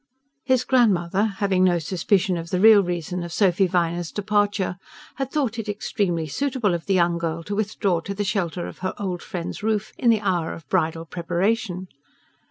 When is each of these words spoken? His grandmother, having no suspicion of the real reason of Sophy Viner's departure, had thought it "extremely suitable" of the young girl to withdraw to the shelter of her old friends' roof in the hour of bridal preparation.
His 0.43 0.63
grandmother, 0.63 1.25
having 1.25 1.63
no 1.63 1.77
suspicion 1.77 2.35
of 2.35 2.49
the 2.49 2.59
real 2.59 2.81
reason 2.81 3.21
of 3.21 3.31
Sophy 3.31 3.67
Viner's 3.67 4.11
departure, 4.11 4.77
had 5.17 5.29
thought 5.29 5.59
it 5.59 5.69
"extremely 5.69 6.25
suitable" 6.25 6.73
of 6.73 6.87
the 6.87 6.95
young 6.95 7.19
girl 7.19 7.43
to 7.43 7.55
withdraw 7.55 7.99
to 7.99 8.15
the 8.15 8.23
shelter 8.23 8.65
of 8.65 8.79
her 8.79 8.95
old 8.97 9.21
friends' 9.21 9.61
roof 9.61 9.93
in 9.99 10.09
the 10.09 10.21
hour 10.21 10.53
of 10.53 10.67
bridal 10.69 11.05
preparation. 11.05 11.87